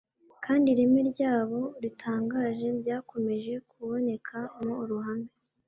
[0.45, 5.29] kandi ireme ryabo ritangaje ryakomeje kuboneka mu ruhame